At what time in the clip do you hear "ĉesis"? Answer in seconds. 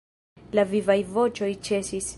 1.69-2.09